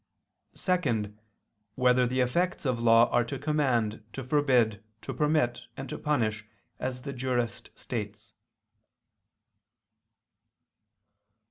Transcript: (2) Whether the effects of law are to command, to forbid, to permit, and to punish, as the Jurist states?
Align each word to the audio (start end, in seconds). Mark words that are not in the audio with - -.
(2) 0.55 1.15
Whether 1.75 2.07
the 2.07 2.21
effects 2.21 2.65
of 2.65 2.81
law 2.81 3.07
are 3.11 3.23
to 3.23 3.37
command, 3.37 4.03
to 4.13 4.23
forbid, 4.23 4.83
to 5.03 5.13
permit, 5.13 5.61
and 5.77 5.87
to 5.89 5.99
punish, 5.99 6.43
as 6.79 7.03
the 7.03 7.13
Jurist 7.13 7.69
states? 7.75 8.33